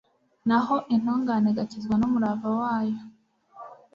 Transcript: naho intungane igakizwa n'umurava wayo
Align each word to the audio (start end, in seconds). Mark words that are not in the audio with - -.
naho 0.47 0.75
intungane 0.95 1.47
igakizwa 1.53 1.95
n'umurava 1.97 2.49
wayo 2.59 2.99